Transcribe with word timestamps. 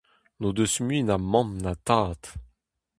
N'o 0.39 0.49
deus 0.57 0.75
mui 0.85 0.99
na 1.03 1.15
mamm 1.29 1.49
na 1.63 1.73
tad. 1.87 2.21